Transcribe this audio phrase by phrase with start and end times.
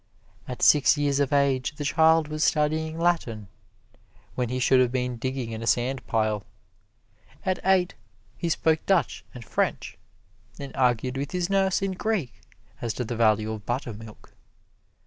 [0.47, 3.49] At six years of age the child was studying Latin,
[4.33, 6.43] when he should have been digging in a sand pile.
[7.45, 7.93] At eight
[8.35, 9.99] he spoke Dutch and French,
[10.57, 12.33] and argued with his nurse in Greek
[12.81, 14.33] as to the value of buttermilk.